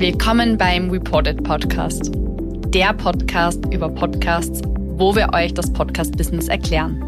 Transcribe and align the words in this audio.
Willkommen 0.00 0.56
beim 0.56 0.90
Reported 0.90 1.42
Podcast. 1.42 2.12
Der 2.72 2.94
Podcast 2.94 3.64
über 3.72 3.88
Podcasts, 3.88 4.62
wo 4.64 5.16
wir 5.16 5.32
euch 5.32 5.52
das 5.54 5.72
Podcast-Business 5.72 6.46
erklären. 6.46 7.00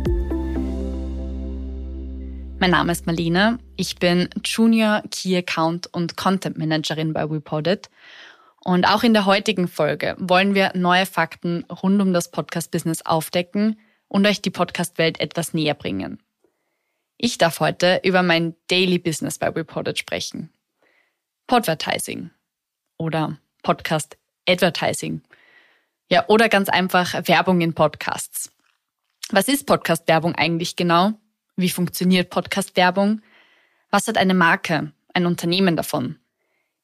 Mein 2.59 2.73
Name 2.73 2.91
ist 2.91 3.07
Marlene. 3.07 3.61
Ich 3.77 4.01
bin 4.01 4.29
Junior 4.45 5.05
Key 5.09 5.37
Account 5.37 5.87
und 5.95 6.17
Content 6.17 6.59
Managerin 6.59 7.13
bei 7.13 7.23
Reported. 7.23 7.89
Und 8.65 8.85
auch 8.85 9.05
in 9.05 9.13
der 9.13 9.25
heutigen 9.25 9.69
Folge 9.69 10.17
wollen 10.19 10.57
wir 10.57 10.73
neue 10.75 11.07
Fakten 11.07 11.63
rund 11.67 12.03
um 12.03 12.13
das 12.13 12.33
Podcast-Business 12.33 13.07
aufdecken 13.07 13.79
und 14.09 14.27
euch 14.27 14.43
die 14.43 14.51
Podcast-Welt 14.51 15.21
etwas 15.21 15.55
näher 15.55 15.75
bringen. 15.75 16.21
Ich 17.19 17.39
darf 17.39 17.61
heute 17.61 18.01
über 18.03 18.25
mein 18.25 18.57
Daily 18.69 18.99
Business 18.99 19.39
bei 19.39 19.49
Reported 19.49 19.97
sprechen. 19.97 20.53
Podvertising 21.47 22.33
oder 23.01 23.39
Podcast 23.63 24.19
Advertising. 24.47 25.23
Ja, 26.11 26.29
oder 26.29 26.49
ganz 26.49 26.69
einfach 26.69 27.15
Werbung 27.27 27.63
in 27.63 27.73
Podcasts. 27.73 28.53
Was 29.31 29.49
ist 29.49 29.67
Podcast-Werbung 29.67 30.35
eigentlich 30.35 30.77
genau? 30.77 31.13
Wie 31.57 31.71
funktioniert 31.71 32.31
Podcast-Werbung? 32.31 33.23
Was 33.91 34.07
hat 34.07 34.19
eine 34.19 34.35
Marke, 34.35 34.93
ein 35.15 35.25
Unternehmen 35.25 35.77
davon? 35.77 36.19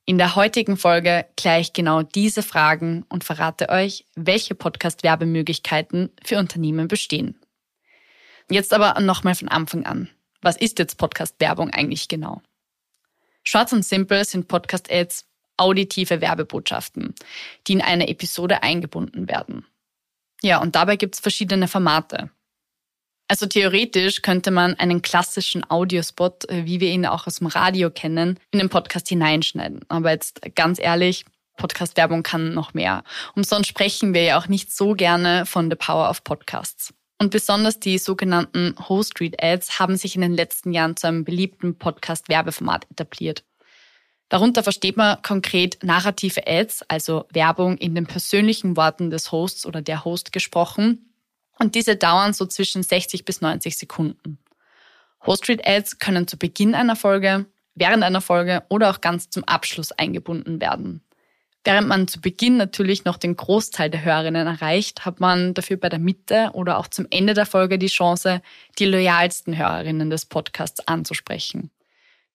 In 0.07 0.17
der 0.17 0.37
heutigen 0.37 0.79
Folge 0.79 1.27
kläre 1.37 1.61
ich 1.61 1.75
genau 1.75 2.03
diese 2.03 2.43
Fragen 2.43 3.05
und 3.11 3.25
verrate 3.25 3.69
euch, 3.69 4.07
welche 4.15 4.55
Podcast-Werbemöglichkeiten 4.55 6.13
für 6.25 6.39
Unternehmen 6.39 6.89
bestehen. 6.89 7.39
Jetzt 8.49 8.73
aber 8.73 8.99
nochmal 9.01 9.35
von 9.35 9.49
Anfang 9.49 9.85
an. 9.85 10.09
Was 10.41 10.57
ist 10.57 10.79
jetzt 10.79 10.97
Podcast-Werbung 10.97 11.71
eigentlich 11.71 12.09
genau? 12.09 12.41
Short 13.43 13.73
und 13.73 13.85
simpel 13.85 14.25
sind 14.25 14.49
Podcast-Ads 14.49 15.27
auditive 15.57 16.21
Werbebotschaften, 16.21 17.15
die 17.67 17.75
in 17.75 17.83
eine 17.83 18.09
Episode 18.09 18.63
eingebunden 18.63 19.29
werden. 19.29 19.67
Ja, 20.43 20.61
und 20.61 20.77
dabei 20.77 20.97
gibt 20.97 21.15
es 21.15 21.21
verschiedene 21.21 21.69
Formate. 21.69 22.31
Also 23.29 23.47
theoretisch 23.47 24.23
könnte 24.23 24.51
man 24.51 24.75
einen 24.75 25.03
klassischen 25.03 25.69
Audiospot, 25.69 26.49
äh, 26.49 26.65
wie 26.65 26.81
wir 26.81 26.91
ihn 26.91 27.07
auch 27.07 27.27
aus 27.27 27.37
dem 27.37 27.49
Radio 27.49 27.91
kennen, 27.91 28.39
in 28.53 28.61
den 28.61 28.69
Podcast 28.69 29.09
hineinschneiden. 29.09 29.81
Aber 29.89 30.11
jetzt 30.11 30.41
ganz 30.55 30.79
ehrlich, 30.79 31.25
Podcast-Werbung 31.57 32.23
kann 32.23 32.55
noch 32.55 32.75
mehr. 32.75 33.03
Umsonst 33.35 33.69
sprechen 33.69 34.15
wir 34.15 34.23
ja 34.23 34.39
auch 34.39 34.47
nicht 34.47 34.71
so 34.71 34.93
gerne 34.93 35.47
von 35.47 35.71
The 35.71 35.77
Power 35.77 36.09
of 36.09 36.23
Podcasts. 36.23 36.95
Und 37.19 37.31
besonders 37.31 37.81
die 37.81 37.99
sogenannten 37.99 38.75
Host 38.89 39.21
Read 39.21 39.43
Ads 39.43 39.79
haben 39.79 39.97
sich 39.97 40.15
in 40.15 40.21
den 40.21 40.35
letzten 40.35 40.73
Jahren 40.73 40.97
zu 40.97 41.09
einem 41.09 41.25
beliebten 41.25 41.77
Podcast-Werbeformat 41.79 42.87
etabliert. 42.91 43.43
Darunter 44.29 44.65
versteht 44.65 44.97
man 44.97 45.23
konkret 45.23 45.79
narrative 45.83 46.47
Ads, 46.47 46.83
also 46.89 47.27
Werbung 47.33 47.79
in 47.79 47.95
den 47.95 48.07
persönlichen 48.07 48.77
Worten 48.77 49.11
des 49.11 49.31
Hosts 49.31 49.67
oder 49.67 49.83
der 49.83 50.05
Host 50.05 50.33
gesprochen. 50.33 51.13
Und 51.59 51.75
diese 51.75 51.97
dauern 51.97 52.33
so 52.33 52.45
zwischen 52.47 52.83
60 52.83 53.25
bis 53.25 53.41
90 53.41 53.79
Sekunden. 53.79 54.39
Host-Read-Ads 55.25 55.99
können 55.99 56.27
zu 56.27 56.37
Beginn 56.37 56.75
einer 56.75 56.97
Folge, 56.97 57.47
während 57.75 58.03
einer 58.03 58.21
Folge 58.21 58.65
oder 58.69 58.91
auch 58.91 59.01
ganz 59.01 59.31
zum 59.31 59.45
Abschluss 59.45 59.93
eingebunden 59.93 60.61
werden. 60.61 61.03
Während 61.65 61.89
man 61.89 62.07
zu 62.07 62.21
Beginn 62.21 62.57
natürlich 62.57 63.05
noch 63.05 63.17
den 63.17 63.37
Großteil 63.37 63.91
der 63.91 64.05
Hörerinnen 64.05 64.47
erreicht, 64.47 65.05
hat 65.05 65.19
man 65.19 65.55
dafür 65.55 65.77
bei 65.77 65.89
der 65.89 65.99
Mitte 65.99 66.51
oder 66.53 66.79
auch 66.79 66.87
zum 66.87 67.07
Ende 67.11 67.35
der 67.35 67.47
Folge 67.47 67.79
die 67.79 67.89
Chance, 67.89 68.41
die 68.79 68.85
loyalsten 68.85 69.57
Hörerinnen 69.57 70.11
des 70.11 70.27
Podcasts 70.27 70.87
anzusprechen 70.87 71.71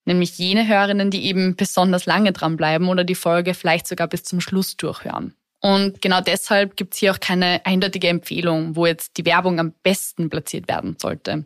nämlich 0.05 0.37
jene 0.37 0.67
Hörerinnen, 0.67 1.11
die 1.11 1.25
eben 1.25 1.55
besonders 1.55 2.05
lange 2.05 2.31
dranbleiben 2.31 2.87
oder 2.87 3.03
die 3.03 3.15
Folge 3.15 3.53
vielleicht 3.53 3.87
sogar 3.87 4.07
bis 4.07 4.23
zum 4.23 4.41
Schluss 4.41 4.77
durchhören. 4.77 5.35
Und 5.61 6.01
genau 6.01 6.21
deshalb 6.21 6.75
gibt 6.75 6.93
es 6.93 6.99
hier 6.99 7.11
auch 7.11 7.19
keine 7.19 7.65
eindeutige 7.65 8.07
Empfehlung, 8.07 8.75
wo 8.75 8.87
jetzt 8.87 9.17
die 9.17 9.25
Werbung 9.25 9.59
am 9.59 9.73
besten 9.83 10.29
platziert 10.29 10.67
werden 10.67 10.97
sollte. 10.99 11.45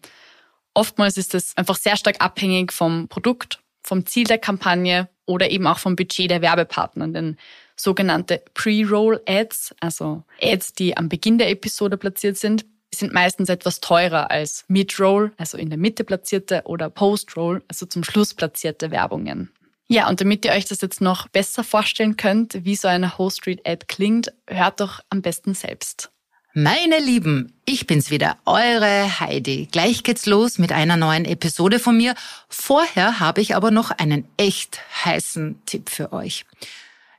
Oftmals 0.74 1.18
ist 1.18 1.36
es 1.36 1.56
einfach 1.58 1.76
sehr 1.76 1.98
stark 1.98 2.18
abhängig 2.20 2.72
vom 2.72 3.08
Produkt, 3.10 3.60
vom 3.84 4.06
Ziel 4.06 4.26
der 4.26 4.38
Kampagne 4.38 5.10
oder 5.26 5.50
eben 5.50 5.68
auch 5.68 5.80
vom 5.80 5.96
Budget 5.96 6.32
der 6.32 6.42
Werbepartner. 6.42 7.10
Denn 7.10 7.38
sogenannte 7.76 8.42
Pre-Roll-Ads, 8.54 9.76
also 9.82 10.24
Ads, 10.42 10.74
die 10.74 10.96
am 10.96 11.10
Beginn 11.10 11.38
der 11.38 11.50
Episode 11.50 11.98
platziert 11.98 12.38
sind, 12.38 12.66
sind 12.96 13.14
meistens 13.14 13.50
etwas 13.50 13.80
teurer 13.80 14.32
als 14.32 14.66
Mid-Roll, 14.68 15.32
also 15.38 15.58
in 15.58 15.70
der 15.70 15.78
Mitte 15.78 16.04
platzierte, 16.04 16.64
oder 16.66 16.90
Post-Roll, 16.90 17.64
also 17.68 17.86
zum 17.86 18.04
Schluss 18.04 18.34
platzierte 18.34 18.92
Werbungen. 18.92 19.52
Ja, 19.88 20.10
und 20.10 20.20
damit 20.20 20.46
ihr 20.46 20.52
euch 20.52 20.66
das 20.66 20.82
jetzt 20.82 21.02
noch 21.02 21.28
besser 21.28 21.64
vorstellen 21.64 22.18
könnt, 22.18 22.66
wie 22.66 22.76
so 22.76 22.88
eine 22.88 23.18
Host-Read-Ad 23.18 23.86
klingt, 23.88 24.34
hört 24.48 24.80
doch 24.80 25.02
am 25.10 25.22
besten 25.22 25.54
selbst. 25.54 26.10
Meine 26.58 27.00
Lieben, 27.00 27.54
ich 27.66 27.86
bin's 27.86 28.10
wieder, 28.12 28.38
eure 28.46 29.20
Heidi. 29.20 29.68
Gleich 29.72 30.04
geht's 30.04 30.26
los 30.26 30.58
mit 30.58 30.72
einer 30.72 30.96
neuen 30.96 31.26
Episode 31.26 31.80
von 31.80 31.98
mir. 31.98 32.16
Vorher 32.48 33.20
habe 33.20 33.42
ich 33.42 33.58
aber 33.58 33.72
noch 33.72 33.92
einen 33.92 34.26
echt 34.38 34.80
heißen 35.04 35.62
Tipp 35.66 35.90
für 35.90 36.14
euch. 36.14 36.46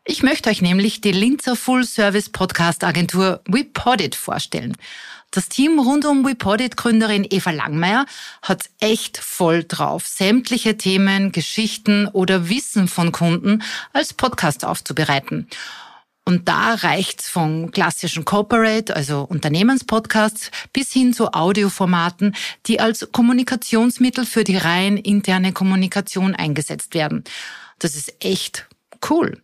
Ich 0.09 0.23
möchte 0.23 0.51
euch 0.51 0.63
nämlich 0.63 1.01
die 1.01 1.11
Linzer 1.11 1.57
Full 1.57 1.85
Service 1.85 2.29
Podcast 2.29 2.85
Agentur 2.85 3.41
WePodit 3.49 4.15
vorstellen. 4.15 4.77
Das 5.33 5.49
Team 5.49 5.81
rund 5.81 6.05
um 6.05 6.25
WePodit-Gründerin 6.25 7.27
Eva 7.29 7.51
Langmeier 7.51 8.07
hat 8.41 8.71
echt 8.79 9.19
voll 9.19 9.65
drauf, 9.65 10.07
sämtliche 10.07 10.79
Themen, 10.79 11.33
Geschichten 11.33 12.07
oder 12.07 12.49
Wissen 12.49 12.87
von 12.87 13.11
Kunden 13.11 13.65
als 13.93 14.15
Podcast 14.15 14.65
aufzubereiten. 14.65 15.49
Und 16.25 16.47
da 16.49 16.75
reicht's 16.75 17.29
von 17.29 17.73
klassischen 17.73 18.25
Corporate, 18.25 18.95
also 18.95 19.23
Unternehmenspodcasts, 19.23 20.53
bis 20.73 20.93
hin 20.93 21.15
zu 21.15 21.33
Audioformaten, 21.33 22.37
die 22.67 22.79
als 22.79 23.09
Kommunikationsmittel 23.11 24.25
für 24.25 24.45
die 24.45 24.57
rein 24.57 24.99
interne 24.99 25.53
Kommunikation 25.53 26.37
eingesetzt 26.37 26.95
werden. 26.95 27.25
Das 27.81 27.97
ist 27.97 28.15
echt 28.25 28.69
Cool. 29.09 29.41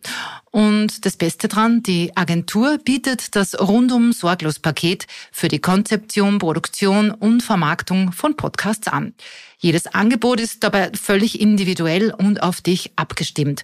Und 0.53 1.03
das 1.03 1.17
Beste 1.17 1.47
dran, 1.47 1.81
die 1.81 2.15
Agentur 2.15 2.77
bietet 2.77 3.35
das 3.35 3.59
rundum 3.59 4.13
sorglos 4.13 4.59
Paket 4.59 5.07
für 5.31 5.47
die 5.47 5.57
Konzeption, 5.57 6.37
Produktion 6.37 7.09
und 7.09 7.41
Vermarktung 7.41 8.11
von 8.11 8.37
Podcasts 8.37 8.87
an. 8.87 9.15
Jedes 9.57 9.87
Angebot 9.87 10.39
ist 10.39 10.63
dabei 10.63 10.91
völlig 10.93 11.41
individuell 11.41 12.13
und 12.13 12.43
auf 12.43 12.61
dich 12.61 12.91
abgestimmt. 12.97 13.63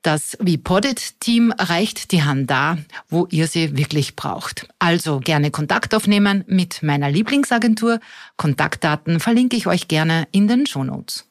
Das 0.00 0.38
VPodit-Team 0.42 1.52
reicht 1.58 2.12
die 2.12 2.22
Hand 2.22 2.50
da, 2.50 2.78
wo 3.10 3.26
ihr 3.30 3.46
sie 3.46 3.76
wirklich 3.76 4.16
braucht. 4.16 4.66
Also 4.78 5.20
gerne 5.20 5.50
Kontakt 5.50 5.94
aufnehmen 5.94 6.44
mit 6.46 6.82
meiner 6.82 7.10
Lieblingsagentur. 7.10 8.00
Kontaktdaten 8.38 9.20
verlinke 9.20 9.54
ich 9.56 9.66
euch 9.66 9.86
gerne 9.86 10.26
in 10.32 10.48
den 10.48 10.66
Shownotes. 10.66 11.26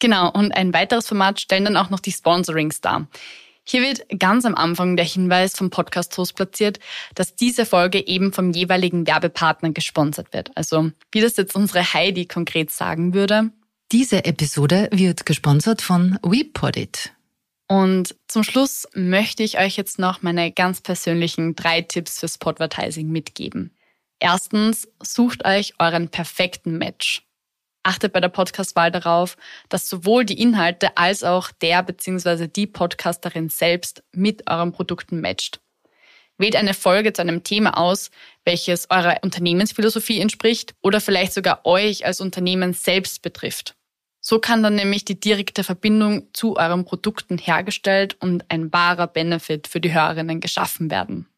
Genau, 0.00 0.28
und 0.28 0.50
ein 0.52 0.74
weiteres 0.74 1.06
Format 1.06 1.40
stellen 1.40 1.66
dann 1.66 1.76
auch 1.76 1.88
noch 1.88 2.00
die 2.00 2.12
Sponsorings 2.12 2.80
dar. 2.80 3.06
Hier 3.66 3.82
wird 3.82 4.06
ganz 4.18 4.44
am 4.44 4.54
Anfang 4.54 4.96
der 4.96 5.06
Hinweis 5.06 5.56
vom 5.56 5.70
Podcast-Host 5.70 6.36
platziert, 6.36 6.78
dass 7.14 7.34
diese 7.34 7.64
Folge 7.64 8.06
eben 8.06 8.32
vom 8.32 8.52
jeweiligen 8.52 9.06
Werbepartner 9.06 9.70
gesponsert 9.70 10.32
wird. 10.32 10.50
Also 10.54 10.90
wie 11.12 11.20
das 11.20 11.36
jetzt 11.36 11.54
unsere 11.54 11.94
Heidi 11.94 12.26
konkret 12.26 12.70
sagen 12.70 13.14
würde. 13.14 13.50
Diese 13.90 14.24
Episode 14.24 14.88
wird 14.92 15.24
gesponsert 15.24 15.80
von 15.80 16.18
WePodit. 16.22 17.12
Und 17.66 18.14
zum 18.28 18.44
Schluss 18.44 18.86
möchte 18.94 19.42
ich 19.42 19.58
euch 19.58 19.76
jetzt 19.76 19.98
noch 19.98 20.20
meine 20.20 20.52
ganz 20.52 20.82
persönlichen 20.82 21.54
drei 21.54 21.80
Tipps 21.80 22.20
fürs 22.20 22.36
Podvertising 22.36 23.08
mitgeben. 23.08 23.74
Erstens, 24.20 24.88
sucht 25.02 25.44
euch 25.44 25.74
euren 25.78 26.08
perfekten 26.08 26.76
Match 26.76 27.22
achtet 27.84 28.12
bei 28.12 28.20
der 28.20 28.28
Podcastwahl 28.28 28.90
darauf, 28.90 29.36
dass 29.68 29.88
sowohl 29.88 30.24
die 30.24 30.40
Inhalte 30.40 30.96
als 30.96 31.22
auch 31.22 31.50
der 31.52 31.82
bzw. 31.82 32.48
die 32.48 32.66
Podcasterin 32.66 33.48
selbst 33.48 34.02
mit 34.12 34.50
euren 34.50 34.72
Produkten 34.72 35.20
matcht. 35.20 35.60
Wählt 36.36 36.56
eine 36.56 36.74
Folge 36.74 37.12
zu 37.12 37.22
einem 37.22 37.44
Thema 37.44 37.78
aus, 37.78 38.10
welches 38.44 38.90
eurer 38.90 39.18
Unternehmensphilosophie 39.22 40.20
entspricht 40.20 40.74
oder 40.82 41.00
vielleicht 41.00 41.32
sogar 41.32 41.64
euch 41.64 42.04
als 42.04 42.20
Unternehmen 42.20 42.72
selbst 42.72 43.22
betrifft. 43.22 43.76
So 44.20 44.38
kann 44.40 44.62
dann 44.62 44.74
nämlich 44.74 45.04
die 45.04 45.20
direkte 45.20 45.62
Verbindung 45.62 46.28
zu 46.32 46.56
euren 46.56 46.84
Produkten 46.84 47.38
hergestellt 47.38 48.16
und 48.20 48.50
ein 48.50 48.72
wahrer 48.72 49.06
Benefit 49.06 49.68
für 49.68 49.80
die 49.80 49.92
Hörerinnen 49.92 50.40
geschaffen 50.40 50.90
werden. 50.90 51.28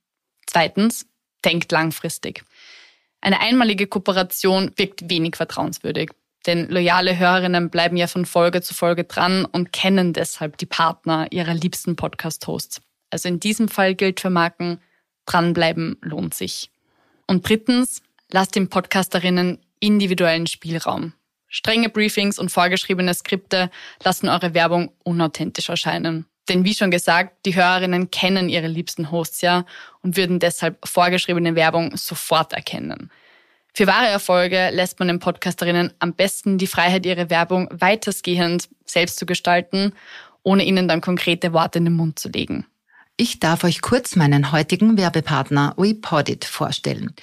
Zweitens, 0.46 1.04
denkt 1.44 1.72
langfristig. 1.72 2.44
Eine 3.20 3.40
einmalige 3.40 3.86
Kooperation 3.86 4.72
wirkt 4.76 5.10
wenig 5.10 5.36
vertrauenswürdig. 5.36 6.12
Denn 6.46 6.68
loyale 6.68 7.18
Hörerinnen 7.18 7.70
bleiben 7.70 7.96
ja 7.96 8.06
von 8.06 8.24
Folge 8.24 8.62
zu 8.62 8.74
Folge 8.74 9.04
dran 9.04 9.44
und 9.44 9.72
kennen 9.72 10.12
deshalb 10.12 10.58
die 10.58 10.66
Partner 10.66 11.26
ihrer 11.30 11.54
liebsten 11.54 11.96
Podcast-Hosts. 11.96 12.80
Also 13.10 13.28
in 13.28 13.40
diesem 13.40 13.68
Fall 13.68 13.94
gilt 13.94 14.20
für 14.20 14.30
Marken, 14.30 14.80
dranbleiben 15.26 15.98
lohnt 16.02 16.34
sich. 16.34 16.70
Und 17.26 17.48
drittens, 17.48 18.02
lasst 18.30 18.54
den 18.54 18.68
Podcasterinnen 18.68 19.58
individuellen 19.80 20.46
Spielraum. 20.46 21.12
Strenge 21.48 21.88
Briefings 21.88 22.38
und 22.38 22.50
vorgeschriebene 22.50 23.14
Skripte 23.14 23.70
lassen 24.02 24.28
eure 24.28 24.54
Werbung 24.54 24.92
unauthentisch 25.04 25.68
erscheinen. 25.68 26.26
Denn 26.48 26.64
wie 26.64 26.74
schon 26.74 26.90
gesagt, 26.90 27.44
die 27.44 27.56
Hörerinnen 27.56 28.10
kennen 28.10 28.48
ihre 28.48 28.68
liebsten 28.68 29.10
Hosts 29.10 29.40
ja 29.40 29.64
und 30.02 30.16
würden 30.16 30.38
deshalb 30.38 30.86
vorgeschriebene 30.86 31.56
Werbung 31.56 31.96
sofort 31.96 32.52
erkennen. 32.52 33.10
Für 33.76 33.86
wahre 33.86 34.06
Erfolge 34.06 34.70
lässt 34.72 34.98
man 35.00 35.08
den 35.08 35.18
Podcasterinnen 35.18 35.92
am 35.98 36.14
besten 36.14 36.56
die 36.56 36.66
Freiheit, 36.66 37.04
ihre 37.04 37.28
Werbung 37.28 37.68
weitestgehend 37.70 38.70
selbst 38.86 39.18
zu 39.18 39.26
gestalten, 39.26 39.92
ohne 40.42 40.64
ihnen 40.64 40.88
dann 40.88 41.02
konkrete 41.02 41.52
Worte 41.52 41.76
in 41.80 41.84
den 41.84 41.92
Mund 41.92 42.18
zu 42.18 42.30
legen. 42.30 42.64
Ich 43.18 43.38
darf 43.38 43.64
euch 43.64 43.82
kurz 43.82 44.16
meinen 44.16 44.50
heutigen 44.50 44.96
Werbepartner 44.96 45.74
WePodit 45.76 46.46
vorstellen. 46.46 47.14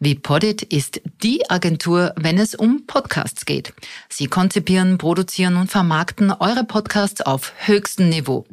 WePodit 0.00 0.60
ist 0.60 1.00
die 1.22 1.48
Agentur, 1.48 2.12
wenn 2.16 2.36
es 2.36 2.54
um 2.54 2.86
Podcasts 2.86 3.46
geht. 3.46 3.72
Sie 4.10 4.26
konzipieren, 4.26 4.98
produzieren 4.98 5.56
und 5.56 5.70
vermarkten 5.70 6.30
eure 6.30 6.64
Podcasts 6.64 7.22
auf 7.22 7.54
höchstem 7.64 8.10
Niveau. 8.10 8.44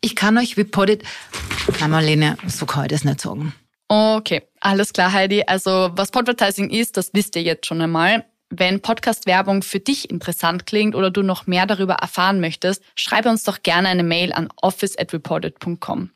Ich 0.00 0.16
kann 0.16 0.36
euch 0.36 0.56
WePodit, 0.56 1.04
na 1.78 1.86
Marlene, 1.86 2.36
so 2.48 2.66
kann 2.66 2.86
ich 2.86 2.90
das 2.90 3.04
nicht 3.04 3.20
sagen. 3.20 3.54
Okay, 3.88 4.42
alles 4.60 4.92
klar, 4.92 5.12
Heidi. 5.12 5.42
Also 5.46 5.90
was 5.92 6.10
Podvertising 6.10 6.70
ist, 6.70 6.96
das 6.96 7.10
wisst 7.14 7.34
ihr 7.36 7.42
jetzt 7.42 7.66
schon 7.66 7.80
einmal. 7.80 8.24
Wenn 8.50 8.80
Podcast-Werbung 8.80 9.62
für 9.62 9.80
dich 9.80 10.10
interessant 10.10 10.66
klingt 10.66 10.94
oder 10.94 11.10
du 11.10 11.22
noch 11.22 11.46
mehr 11.46 11.66
darüber 11.66 11.94
erfahren 11.94 12.40
möchtest, 12.40 12.82
schreibe 12.94 13.28
uns 13.28 13.44
doch 13.44 13.62
gerne 13.62 13.88
eine 13.88 14.04
Mail 14.04 14.32
an 14.32 14.48
office@reported.com. 14.56 16.10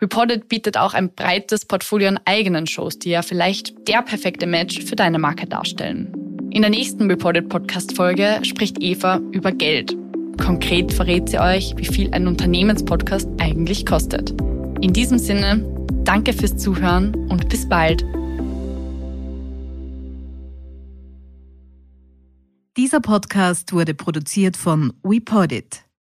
Reported 0.00 0.48
bietet 0.48 0.76
auch 0.76 0.94
ein 0.94 1.12
breites 1.12 1.64
Portfolio 1.64 2.08
an 2.08 2.20
eigenen 2.24 2.68
Shows, 2.68 3.00
die 3.00 3.10
ja 3.10 3.22
vielleicht 3.22 3.88
der 3.88 4.02
perfekte 4.02 4.46
Match 4.46 4.84
für 4.84 4.94
deine 4.94 5.18
Marke 5.18 5.46
darstellen. 5.46 6.12
In 6.50 6.62
der 6.62 6.70
nächsten 6.70 7.10
Reported 7.10 7.48
Podcast 7.48 7.96
Folge 7.96 8.38
spricht 8.42 8.80
Eva 8.80 9.20
über 9.32 9.50
Geld. 9.50 9.96
Konkret 10.40 10.92
verrät 10.92 11.28
sie 11.28 11.40
euch, 11.40 11.74
wie 11.76 11.84
viel 11.84 12.12
ein 12.12 12.28
Unternehmenspodcast 12.28 13.28
eigentlich 13.40 13.84
kostet. 13.84 14.30
In 14.80 14.92
diesem 14.92 15.18
Sinne, 15.18 15.64
danke 16.04 16.32
fürs 16.32 16.56
Zuhören 16.56 17.14
und 17.28 17.48
bis 17.48 17.68
bald. 17.68 18.04
Dieser 22.76 23.00
Podcast 23.00 23.72
wurde 23.72 23.94
produziert 23.94 24.56
von 24.56 24.92
WePodit. 25.02 25.87